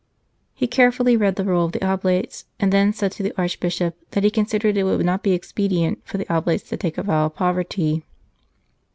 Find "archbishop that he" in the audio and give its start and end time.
3.37-4.31